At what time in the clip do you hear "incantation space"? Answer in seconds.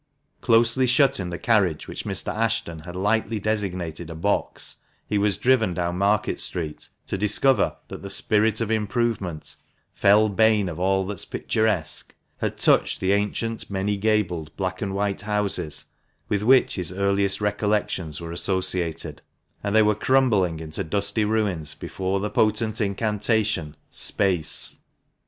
22.81-24.77